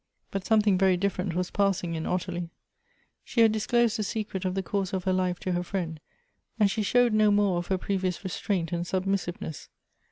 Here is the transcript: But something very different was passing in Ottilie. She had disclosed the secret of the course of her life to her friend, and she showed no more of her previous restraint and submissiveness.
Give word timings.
But 0.31 0.47
something 0.47 0.79
very 0.79 0.97
different 0.97 1.35
was 1.35 1.51
passing 1.51 1.93
in 1.93 2.07
Ottilie. 2.07 2.49
She 3.23 3.41
had 3.41 3.51
disclosed 3.51 3.99
the 3.99 4.03
secret 4.03 4.45
of 4.45 4.55
the 4.55 4.63
course 4.63 4.93
of 4.93 5.03
her 5.03 5.13
life 5.13 5.39
to 5.41 5.51
her 5.51 5.61
friend, 5.61 5.99
and 6.59 6.71
she 6.71 6.81
showed 6.81 7.13
no 7.13 7.29
more 7.29 7.59
of 7.59 7.67
her 7.67 7.77
previous 7.77 8.23
restraint 8.23 8.71
and 8.71 8.87
submissiveness. 8.87 9.69